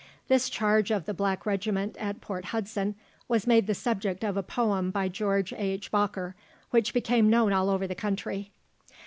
This 0.29 0.49
charge 0.49 0.89
of 0.89 1.05
the 1.05 1.13
Black 1.13 1.45
Regiment 1.45 1.95
at 1.97 2.21
Port 2.21 2.45
Hudson 2.45 2.95
was 3.27 3.45
made 3.45 3.67
the 3.67 3.75
subject 3.75 4.23
of 4.23 4.35
a 4.35 4.41
poem 4.41 4.89
by 4.89 5.07
George 5.09 5.53
H. 5.55 5.91
Boker, 5.91 6.35
which 6.71 6.91
became 6.91 7.29
known 7.29 7.53
all 7.53 7.69
over 7.69 7.85
the 7.85 7.93
country. 7.93 8.51